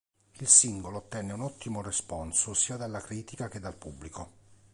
[0.39, 4.31] Il singolo ottenne un ottimo responso sia dalla critica che dal pubblico.